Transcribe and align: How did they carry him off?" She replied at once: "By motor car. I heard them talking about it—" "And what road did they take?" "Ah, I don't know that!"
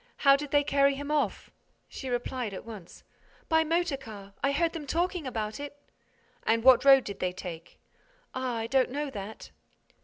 How 0.17 0.35
did 0.35 0.49
they 0.49 0.63
carry 0.63 0.95
him 0.95 1.11
off?" 1.11 1.51
She 1.87 2.09
replied 2.09 2.55
at 2.55 2.65
once: 2.65 3.03
"By 3.49 3.63
motor 3.63 3.97
car. 3.97 4.33
I 4.41 4.51
heard 4.51 4.73
them 4.73 4.87
talking 4.87 5.27
about 5.27 5.59
it—" 5.59 5.77
"And 6.41 6.63
what 6.63 6.83
road 6.83 7.03
did 7.03 7.19
they 7.19 7.31
take?" 7.33 7.79
"Ah, 8.33 8.55
I 8.57 8.65
don't 8.65 8.89
know 8.89 9.11
that!" 9.11 9.51